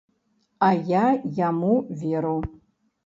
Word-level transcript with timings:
А 0.67 0.69
я 0.87 1.03
яму 1.49 1.73
веру. 2.05 2.37